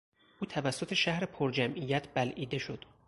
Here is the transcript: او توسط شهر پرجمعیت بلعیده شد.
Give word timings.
او 0.39 0.47
توسط 0.47 0.93
شهر 0.93 1.25
پرجمعیت 1.25 2.07
بلعیده 2.13 2.57
شد. 2.57 2.85